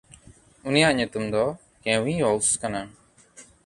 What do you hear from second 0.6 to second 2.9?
ᱩᱱᱤᱭᱟᱜ ᱧᱩᱛᱩᱢ ᱫᱚ ᱠᱮᱶᱤᱭᱚᱣᱥ ᱠᱟᱱᱟ᱾